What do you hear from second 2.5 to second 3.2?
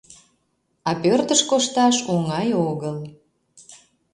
огыл.